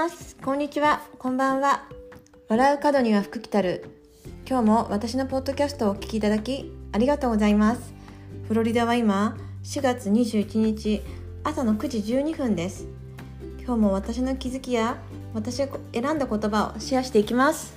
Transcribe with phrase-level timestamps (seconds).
[0.00, 0.34] ます。
[0.42, 1.02] こんにちは。
[1.18, 1.84] こんばんは。
[2.48, 3.84] 笑う角には福来たる。
[4.48, 7.92] 今日も私のポッドキャストをお聞きいただきありがとうございます。
[8.48, 11.02] フロリダは今4月21日
[11.44, 12.86] 朝の9時12分です。
[13.58, 14.96] 今日も私の気づきや
[15.34, 17.74] 私が選んだ言葉をシェアしていきます。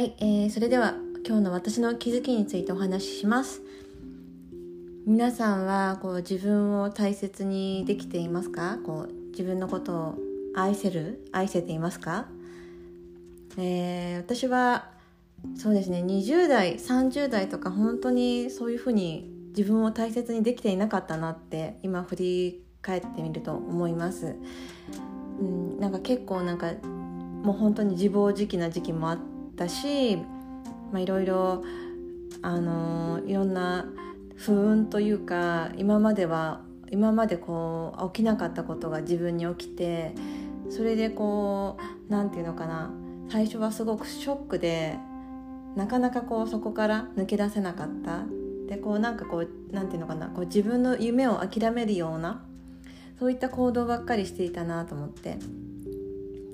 [0.00, 0.94] はい、えー、それでは
[1.26, 3.60] 今日の私の気づきについてお話しします。
[5.06, 8.78] 皆さんはこう自分を大切にできていますか？
[8.82, 10.18] こう自分のことを
[10.54, 11.28] 愛せる？
[11.32, 12.28] 愛せていますか、
[13.58, 14.88] えー、私は
[15.54, 24.34] そうですね20代30代とか本当にそういうふうに自分を大切にできていなかったなって今振り返ってみると思います、
[25.38, 26.72] うん、なんか結構なんか
[27.42, 30.18] もう本当に自暴自棄な時期もあってったし、
[30.90, 31.62] ま、いろいろ
[32.40, 33.84] あのいろんな
[34.36, 40.14] 不運というか今までは今までこう起きなかったことが自分に起きて
[40.70, 41.76] それでこ
[42.08, 42.90] う何て言うのかな
[43.30, 44.96] 最初はすごくショックで
[45.76, 48.24] なかなかこうそこから抜け出せなかった。
[48.66, 52.44] でこうなんかこう何て言うのかなこう自分の夢を諦めるような
[53.18, 55.38] そういった行動ばっかりしていたなと思って。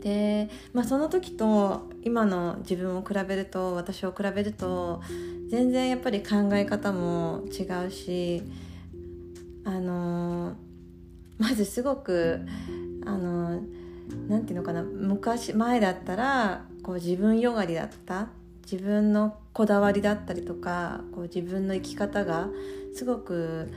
[0.06, 5.02] で、まあ、その時と今の自分を比べると私を比べると
[5.50, 8.44] 全然やっぱり考え方も違うし
[9.64, 10.54] あの
[11.38, 12.40] まずすごく
[13.04, 13.60] あの
[14.28, 18.28] なていうのかな昔前だったらこう自分よがりだった
[18.62, 22.46] 自分のこだわりだったりとかこう自分の生き方が
[22.94, 23.72] すごく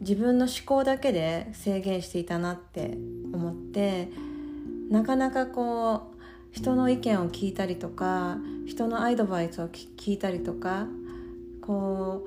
[0.00, 2.98] 自分の思考だけで制限していたなって
[3.32, 4.08] 思って
[4.88, 6.18] なかなかこう
[6.50, 10.86] 人の意見を聞いたりとか人のアドバイスを聞いたりとか
[11.60, 12.26] こ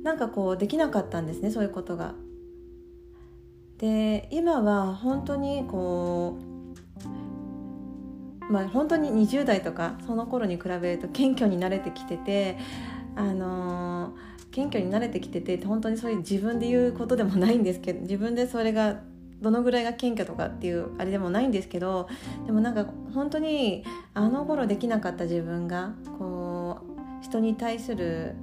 [0.00, 2.14] うなんかこうできなかったんですねそういうことが。
[3.78, 6.36] で今は本当にこ
[8.48, 12.58] うまあ本当に20代とかその頃に比べると謙虚に慣れてきてて
[13.14, 14.14] あの、
[14.52, 19.00] 謙虚に慣れてきてて本当にそういう自分で言うことでもないんですけど自分でそれが
[19.40, 22.08] どのぐらいが謙虚とかっていうあれでもないんですけど
[22.46, 23.84] でもなんか本当に
[24.14, 26.78] あの頃できなかった自分がこ
[27.20, 28.34] う人に対する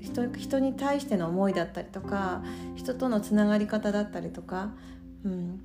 [0.00, 2.42] 人人に対しての思いだったりとか
[2.74, 4.70] 人とのつながり方だったりとか、
[5.24, 5.60] うん、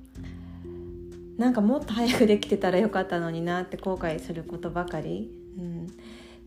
[1.38, 5.86] なんかもっと早くできてたらよかったのになって後悔することばかり、うん、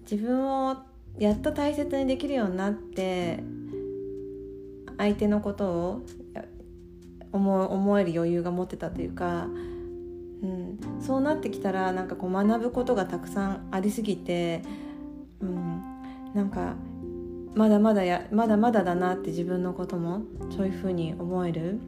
[0.10, 0.78] 自分を
[1.18, 3.44] やっと大切にできるようになって
[4.98, 6.02] 相手のことを
[7.32, 9.48] 思思える余裕が持ってたというか、
[10.42, 14.62] うん、そうなってきたらなんかこう学ぶことがたくさんありすぎて、
[15.42, 15.82] うん、
[16.34, 16.76] なんか
[17.56, 20.24] まだまだやまだまだだなって自分のことも
[20.56, 21.80] そういうふうに思える。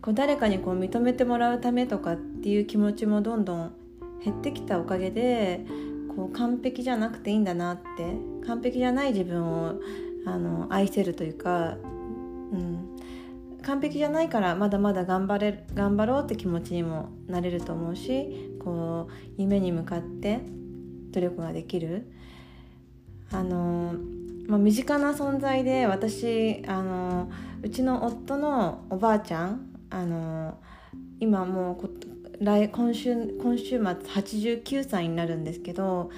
[0.00, 3.72] こう誰かにこう認めてもらうためとかっていう気持ちもどんどん
[4.24, 5.64] 減ってきたおかげで
[6.14, 8.14] こう完璧じゃなくていいんだなって
[8.46, 9.74] 完璧じゃない自分を
[10.26, 11.76] あの愛せるというか、
[12.52, 12.96] うん、
[13.62, 20.40] 完璧じゃないからまだまだ頑張れ頑張ろうって気持ちにもなれると思うしこう夢に向かって
[21.10, 22.10] 努力ができる。
[23.30, 23.94] あの、
[24.46, 27.30] まあ、身近な存在で私あの
[27.62, 30.58] うちの夫のおばあちゃんあの
[31.20, 36.10] 今もう来今週今週末89歳になるんですけど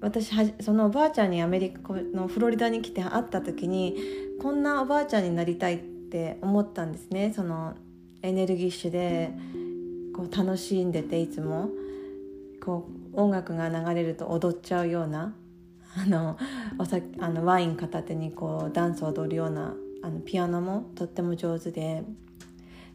[0.00, 3.96] 私はそのおばあちゃんにアメリカのフロリダに来て会った時に
[4.40, 7.32] こんなおばあちゃんになりたいってって思ったんですね。
[7.34, 7.74] その
[8.22, 9.30] エネルギッシュで
[10.14, 11.70] こう楽しんでていつも。
[12.68, 15.34] こう音楽が流れると踊っちゃうような
[15.96, 16.36] あの
[16.78, 22.02] おさあのワイン片手にこうダンスを踊るようなあのピアノもとっても上手で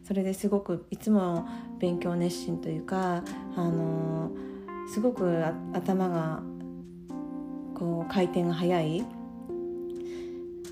[0.06, 1.48] それですごくいつも
[1.80, 3.24] 勉強熱心というか
[3.56, 4.30] あの
[4.92, 6.40] すごく頭が
[7.74, 9.04] こう回転が速い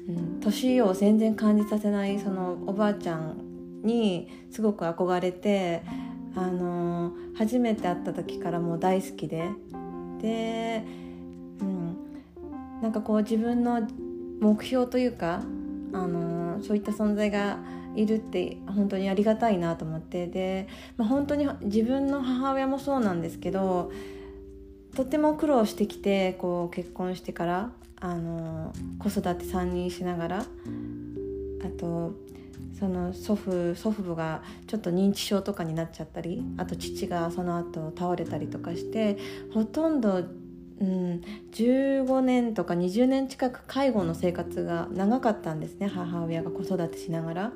[0.08, 5.82] うん、年を全然感じさせないそのおばあちゃんにすごく憧れて、
[6.34, 9.50] あの初めて会った時からもう大好きで。
[10.20, 10.84] で、
[11.60, 11.96] うん、
[12.80, 13.86] なんかこう自分の
[14.40, 15.42] 目標というか、
[15.92, 17.58] あのそういった存在が
[17.96, 20.26] いるって本当にありがたいなと思って。
[20.28, 23.90] で、まあ、本当に自分の母親もそうなんですけど
[24.94, 27.70] とても苦労してきてこう結婚してから。
[28.02, 30.44] あの子育て3人しながらあ
[31.78, 32.14] と
[32.78, 39.18] その祖父祖父母がちょっと認知症とかになっちゃったりあと父がその後倒れたりとかして
[39.54, 40.24] ほとんど、
[40.80, 41.22] うん、
[41.52, 47.52] 15年とか20年近く介護の生活が長かったんですね母親が子育てしながら。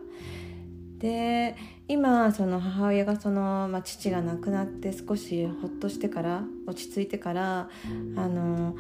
[0.99, 1.57] で
[1.89, 7.69] 今その母親がその、まあ、父が亡くなって少しほっとしてから落ち着いてから
[8.17, 8.77] あの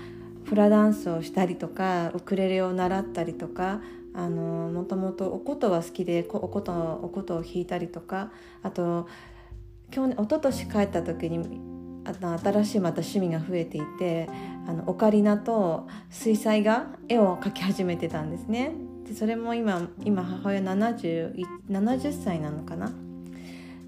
[0.47, 3.81] フラダンスをしたりとかウクレレを習ったりとか
[4.15, 6.73] あのもともとお琴は好きでお琴
[7.03, 8.31] お琴を弾いたりとか
[8.63, 9.09] あと
[9.91, 11.61] 去年一昨年帰った時に
[12.05, 14.29] 新しいまた趣味が増えていて
[14.67, 18.73] あのオカリナと水彩画絵を描き始めてたんですね。
[19.05, 21.35] でそれも今今母親 70,
[21.69, 22.93] 70歳なのかな？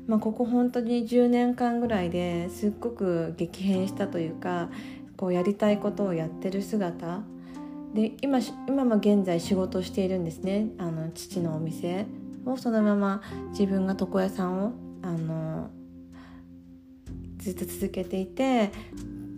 [0.09, 4.71] まあ、ここ本当に10年間ぐらいですっごく激変したというか
[5.19, 7.21] こうやりたいことをやってる姿。
[7.93, 8.39] で今
[8.69, 10.69] 今も現在仕事をしているんですね。
[10.79, 12.07] あの父のお店。
[12.47, 14.73] をそのまま自分が床屋さんを
[15.03, 15.71] あの
[17.37, 18.71] ずっと続けていて、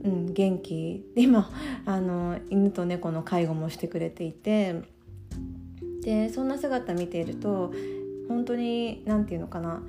[0.05, 1.05] うん、元気。
[1.17, 1.51] で今
[1.87, 4.83] あの犬と猫の介護もしてくれていて。
[6.03, 7.75] でそんな姿見ていると
[8.27, 9.83] 本当に何て言うのかな。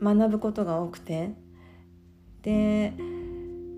[0.00, 1.30] 学ぶことが多くて。
[2.42, 2.92] で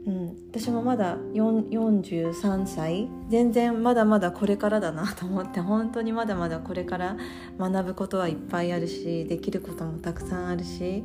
[0.06, 3.08] うん、私もまだ43歳。
[3.28, 7.16] 全然まだまだこれからだなと思って本当にまだまだこれから
[7.58, 11.04] 学ぶことはいっぱいあるしできることもたくさんあるし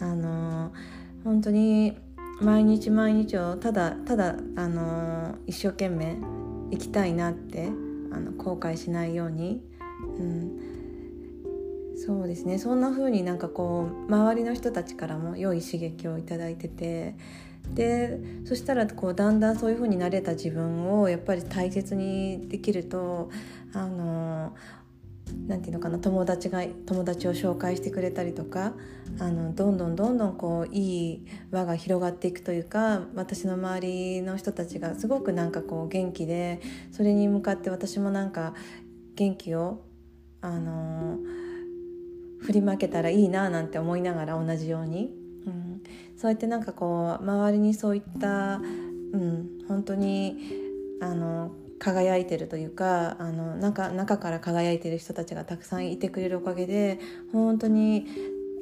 [0.00, 0.72] あの
[1.24, 1.96] 本当に
[2.40, 6.16] 毎日毎日をただただあの一生懸命
[6.70, 7.68] 生きたいなって
[8.12, 9.62] あの後悔しないように、
[10.18, 12.58] うん、そうですね。
[12.58, 17.16] そんな風になんかこう周りの人たちからも良い刺激を頂いてて
[17.74, 23.30] でそしたらこうだんだんそういう風になれた自分をやっぱり大切にできると
[23.72, 24.54] あの
[25.46, 28.74] なんていうのかな友達が友達を紹介してくれたりとか
[29.18, 36.60] あのどんどんどんどんこういい輪が広がっていくというか私の周りの人たちがすごくなんかこう元気で
[36.92, 38.54] それに向かって私もなんか
[39.16, 39.82] 元気を
[40.40, 41.18] あの
[42.40, 45.10] 振りまけたらいいななんて思いながら同じように、
[46.16, 48.60] そうやってなんかこう周りにそういった、う
[49.16, 50.36] ん、本当に
[51.00, 56.98] あの輝いてるというかあの中中から輝いてる人たちがたくさんいてくれるおかげで
[57.32, 58.06] 本当に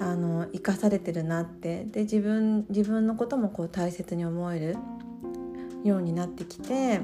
[0.00, 4.76] あの生かされてるなってで自分自分のこともこう大切に思える
[5.84, 7.00] ようになってきて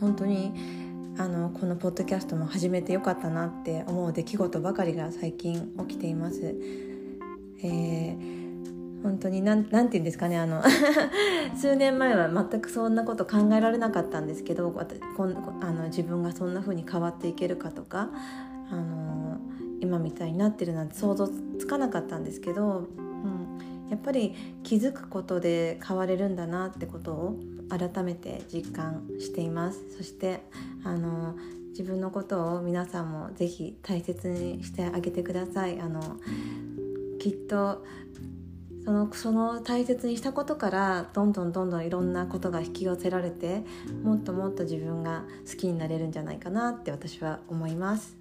[0.00, 0.52] 本当に
[1.16, 6.56] あのこのポッドキャストも始めてよかったなって思う出来事ばかりが最近起きています。
[7.62, 8.43] えー、
[9.04, 10.62] 本当に何て言うんですかねあの
[11.54, 14.74] 数年前は全くそんなこと考えられなかったんですけど
[15.60, 18.08] あの自分がそんな風に変わっていけるかとか
[18.70, 19.36] あの
[19.80, 21.28] 今みたいになってるなんて想像
[21.58, 23.00] つかなかったんですけど、う
[23.86, 29.84] ん、やっぱり気づくことで変われるんだなってことを改めて実感しています。
[29.98, 30.44] そして
[30.82, 31.34] あの
[31.68, 35.78] 自分のことを皆さんもぜひ大切にしてあげてください。
[35.78, 36.00] あの
[37.18, 37.84] きっと
[38.84, 43.62] そのその大切にしたことからどんどんどんどんいろんなことが引き寄せられて
[44.02, 48.16] もっともっと自分が好きになれるんじゃないかなって私は思います。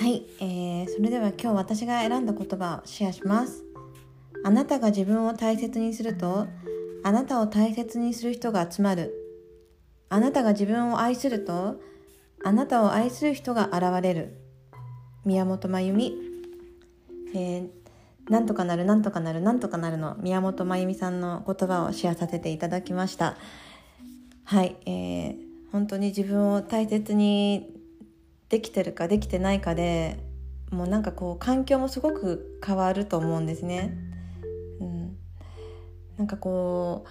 [0.00, 3.67] はい、えー、それでは今日私が選んだ言葉をシェアします
[4.48, 6.48] あなたが自分を大切にすると
[7.04, 9.12] あなたを大切にする人が集まる。
[10.08, 11.78] あなたが自分を愛すると
[12.42, 14.40] あなたを愛する人が現れる。
[15.26, 16.16] 宮本真由美、
[17.34, 17.68] えー、
[18.30, 23.36] なんとかなるなんとかなるなんとかなるの宮本真由美さんの言葉をシェアさせていただきました。
[24.44, 25.36] はい、えー、
[25.72, 27.68] 本当に自分を大切に
[28.48, 30.18] できてるかできてないかで
[30.70, 34.07] もうなんかこう環境もすごく変わると思うんですね。
[36.18, 37.06] なんかこ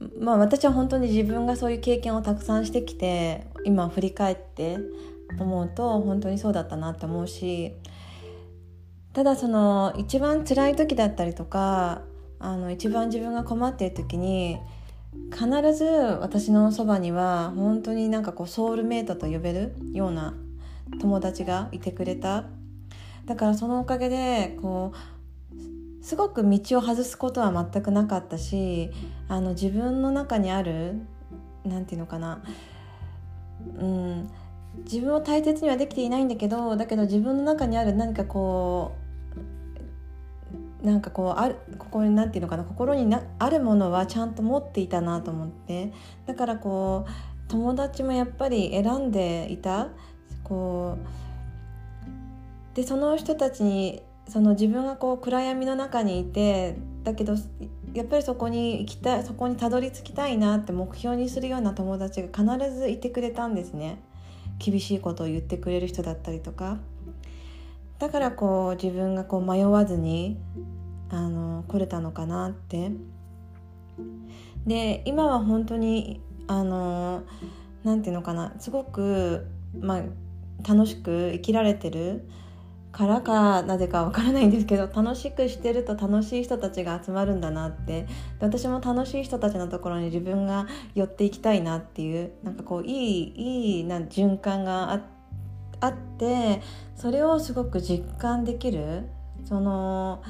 [0.00, 4.78] うまあ私は本当に自分がそういう経験をたくさんしてきて今振り返って
[5.38, 7.74] 思うと本当にそうだったなって思うし
[9.12, 12.02] ただその一番辛い時だったりとか
[12.38, 14.58] あの一番自分が困っている時に
[15.32, 20.34] 必ず私のそばには本当になんかこうソウルメイトと呼べるような
[21.00, 22.44] 友達がいてくれた。
[23.26, 25.17] だからそのおかげでこう
[26.08, 28.90] すごく道を外すことは全くなかったし
[29.28, 31.02] あの自分の中にある
[31.66, 32.42] 何て言うのかな。
[33.78, 34.30] うん。
[34.84, 38.96] 自分を大切にはできていないんだけどだけど自分の中にある何かこ
[40.82, 45.92] うなんかこうあるここに何て言うのかな心になあるものはちゃんと持っていたなと思って。
[46.24, 49.88] だからこう友達もやっぱり選んでいた。
[50.42, 50.96] こ
[52.72, 57.34] うでその人たちにその自分がこう暗闇の中にいてだけど
[57.94, 63.98] やっぱりそこに行きたいそこにたどり着きたいなって目標にするような友達が必ずいてくれたんですね。
[64.58, 66.78] 厳しいことを言ってくれる人だったりとか。
[67.98, 70.38] だからこう自分がこう迷わずに
[71.10, 72.92] あの来れたのかなって。
[74.66, 77.22] で今は本当にあの
[77.82, 78.52] なんていうのかな。
[78.58, 79.46] すごく、
[79.80, 80.02] まあ、
[80.68, 82.28] 楽しく生きられてる
[82.98, 88.08] からかなぜかわからないんですけど楽しくしてると楽しい人たちが集まるんだなって
[88.40, 95.00] 私も楽しい人たちのところに自分が寄っていきたいなっていうなんかこういいいいな循環があ
[95.78, 96.60] あって
[96.96, 99.08] それをすごく実感できる
[99.44, 100.20] その、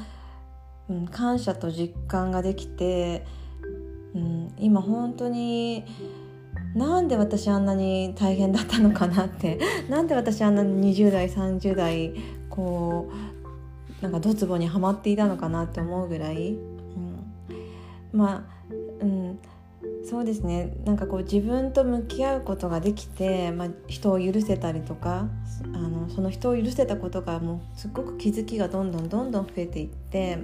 [0.91, 3.25] うん、感謝と実感ができて、
[4.15, 5.87] うん、今本当に。
[6.75, 9.59] なんで私あんなに大変だったのかなって
[9.89, 12.15] なんで私あんなに20代30代
[12.59, 13.09] こ
[14.01, 17.25] うなんかドツボにはまっていたのかなって思うぐらい、うん、
[18.13, 19.39] まあうん。
[20.05, 20.75] そうですね。
[20.85, 25.29] なんかこう自分と向き合うことができて、まあ、人を許せたりとか
[25.65, 30.39] あのその人を許せたことがもうすっごく気づきがどんどんどんどん増えていって。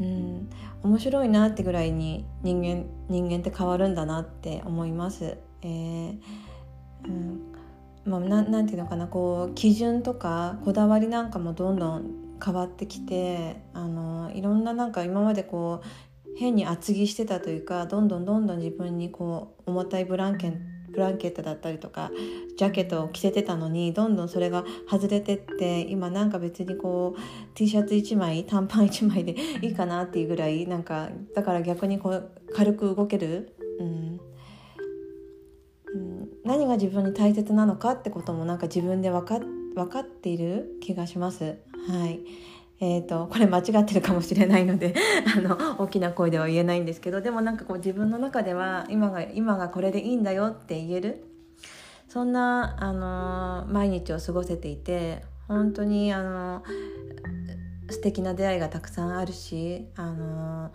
[0.00, 0.50] うん。
[0.82, 5.38] 面白いなってぐらいに人間人間って変わるんだなって思います。
[5.62, 6.18] えー
[7.06, 7.49] うん。
[8.04, 12.04] まあ、ななんていうのかなこう基準とかこだわりなんかもどんどん
[12.42, 15.88] 変わってきてあのいろんななんか今までこう
[16.38, 22.10] 変に厚着してたというかどんどんどんどん自分にこう重たいブランケンブランケットだったりとか
[22.56, 27.20] ジャケットを着せてたのにどんどんそれが外れてって今なんか別にこう
[27.54, 34.09] T シャツ1枚短パン1枚でいいかなっていうぐらいなんかだから逆にこう軽く動ける、うん、
[36.50, 41.58] 何が自分に大切なのかってこともなんか自分で分か分かっている気がします。
[41.88, 42.18] はい。
[42.80, 44.94] えーと、これ間違ってるかもしれないので
[45.36, 51.24] あの大きな声では言えないんですけどでもなんかこう自分の中では今が今がこれでいいんだよって言える。
[52.08, 60.72] そんな、あのー、毎日を過ごせていて本当に、あのー、素敵な出会いがたくさんあるし、あの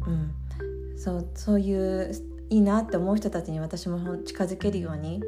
[0.00, 5.20] ー、うん、そうそういういいなって思う人たちに私も近づけるように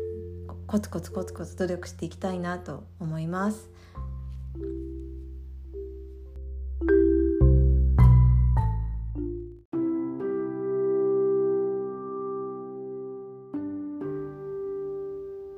[0.68, 3.68] コツコツコツコツ努力していきたいなと思います。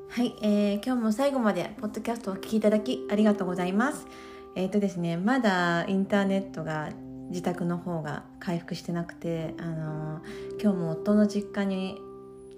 [0.09, 4.07] はい、えー、今日も最後までポッドキャストをお聞きいただきありがとうございます。
[4.55, 6.89] えっ、ー、とですね、まだインターネットが
[7.29, 12.03] 自宅の方が回復してなくて、あのー、今日も夫の実家に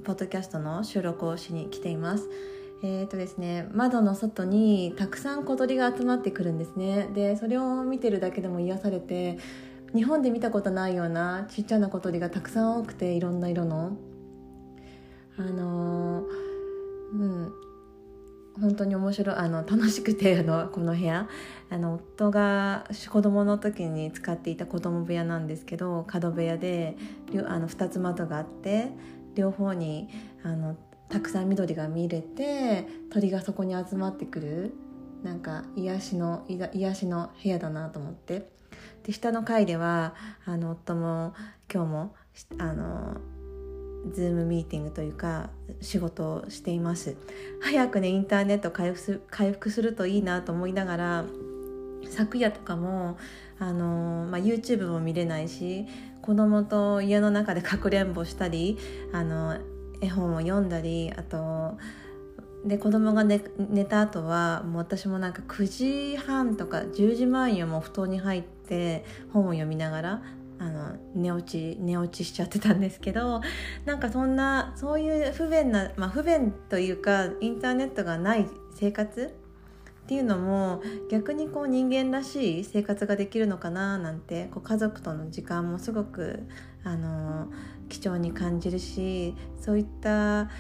[0.04, 2.30] ポッドキャストの収録をしに来ています。
[2.82, 7.10] えーとですね、窓の外にたくさん小鳥が集まってくるんですね。
[7.12, 9.36] でそれを見てるだけでも癒されて
[9.94, 13.98] 日本で見たことないようなちっちゃな小鳥がたくさん多くていろんな色の。
[15.36, 16.24] あのー
[17.12, 17.52] うん。
[18.58, 21.28] 本当に面白いあの楽しくて あのこの部屋。
[21.72, 26.96] あの夫が子供の時に使っていた子供部屋なんですけど角部屋で
[27.46, 28.90] あの2つ窓があって
[29.36, 30.08] 両方に
[30.42, 30.76] あの
[31.08, 34.74] たくさん緑が見れて鳥がそこに集まってくる
[35.22, 38.50] なんか癒しの癒しの部屋だなと思って。
[39.04, 40.14] で下の階では
[40.44, 41.34] あの夫も
[41.72, 42.14] 今日も
[42.58, 43.16] あの
[44.12, 47.16] ズームミーティングというか仕事をしています。
[47.60, 51.24] 早くねインターネット回復す回復するといいなと思いながら
[52.08, 53.18] 昨夜とかも
[53.58, 55.86] あの、まあ、YouTube も見れないし
[56.22, 58.78] 子供と家の中でかくれんぼしたり
[59.12, 59.58] あの
[60.00, 61.78] 絵本を読んだりあと
[62.64, 65.66] で子供が寝寝た後はもう私もなんか9
[66.14, 70.22] 時半とか10時前にはもう布団に入って本を読みながら
[70.60, 73.40] あの寝落ち寝落ちしちゃってたんですけど
[73.86, 79.34] なんかそんなそういう不便な、まあ、不便というかインターネットがない生活
[80.04, 86.46] っていうのも逆にこう人間らしい生活ができるのかななんてこう家族との時間もすごく
[86.84, 87.48] あの
[87.88, 90.50] 貴重に感じるしそういった、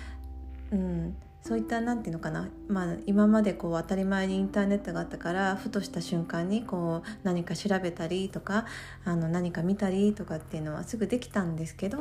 [0.72, 8.66] うん、そういった何て言うのかな、まあ、今までこう当たり前にインターネットがあったからふとした瞬間にこう何か調べたりとか
[9.04, 11.98] あの何か見たりとかっていうのはすぐできたんですけど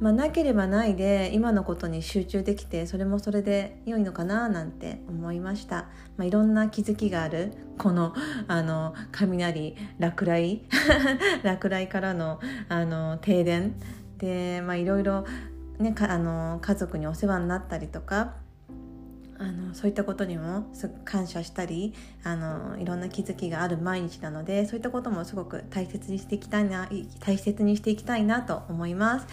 [0.00, 7.52] まあ、なければないで今のことに集中できてそれもそれで良いのかななんて思いました、まあ、いろんな気づきがある。
[7.78, 8.14] この
[8.46, 10.66] あの雷落雷。
[11.42, 13.74] 落雷からのあの停電。
[14.18, 15.24] で、まあ、いろいろ、
[15.78, 18.34] ね、あの家族にお世話になったりとか
[19.38, 20.66] あのそういったことにも
[21.04, 21.92] 感謝したり
[22.24, 26.88] あのいろんな気づきがある毎日なのでそういったこともすごく大切にしていきたいな
[27.20, 29.26] 大切にしていきたいなと思います。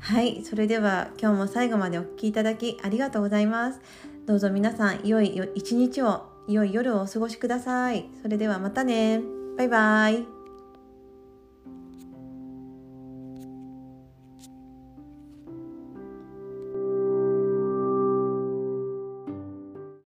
[0.00, 3.80] はい、それでは今日も最後までお聴きいただきありがとうございます。
[4.26, 8.06] どうぞ皆さん良い一日を良い夜をお過ごしください。
[8.22, 9.20] それではまたね。
[9.56, 10.37] バイバイ。